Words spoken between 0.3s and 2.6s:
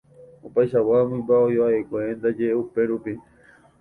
Opaichagua mymba oĩva'ekue ndaje